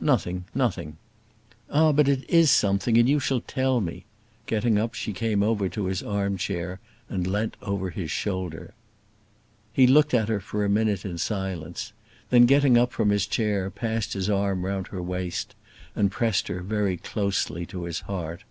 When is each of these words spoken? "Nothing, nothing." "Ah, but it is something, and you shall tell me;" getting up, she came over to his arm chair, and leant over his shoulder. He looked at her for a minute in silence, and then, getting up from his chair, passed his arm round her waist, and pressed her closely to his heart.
"Nothing, 0.00 0.44
nothing." 0.54 0.96
"Ah, 1.68 1.90
but 1.90 2.06
it 2.06 2.24
is 2.30 2.52
something, 2.52 2.96
and 2.98 3.08
you 3.08 3.18
shall 3.18 3.40
tell 3.40 3.80
me;" 3.80 4.04
getting 4.46 4.78
up, 4.78 4.94
she 4.94 5.12
came 5.12 5.42
over 5.42 5.68
to 5.68 5.86
his 5.86 6.04
arm 6.04 6.36
chair, 6.36 6.78
and 7.08 7.26
leant 7.26 7.56
over 7.60 7.90
his 7.90 8.08
shoulder. 8.08 8.74
He 9.72 9.88
looked 9.88 10.14
at 10.14 10.28
her 10.28 10.38
for 10.38 10.64
a 10.64 10.68
minute 10.70 11.04
in 11.04 11.18
silence, 11.18 11.92
and 12.30 12.42
then, 12.42 12.46
getting 12.46 12.78
up 12.78 12.92
from 12.92 13.10
his 13.10 13.26
chair, 13.26 13.70
passed 13.72 14.12
his 14.12 14.30
arm 14.30 14.64
round 14.64 14.86
her 14.86 15.02
waist, 15.02 15.56
and 15.96 16.12
pressed 16.12 16.46
her 16.46 16.62
closely 17.02 17.66
to 17.66 17.82
his 17.82 18.02
heart. 18.02 18.44